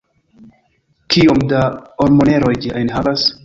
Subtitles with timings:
[1.17, 1.61] kiom da
[2.07, 3.33] ormoneroj ĝi enhavas?